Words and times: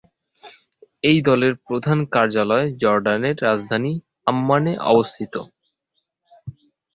এই 1.03 1.19
দলের 1.21 1.53
প্রধান 1.67 1.99
কার্যালয় 2.13 2.67
জর্ডানের 2.81 3.35
রাজধানী 3.41 3.93
আম্মানে 4.27 4.73
অবস্থিত। 4.91 5.33